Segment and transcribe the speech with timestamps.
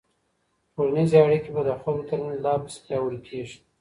[0.75, 3.57] ټولنيزې اړيکې به د خلګو ترمنځ لا پسې پياوړي کيږي.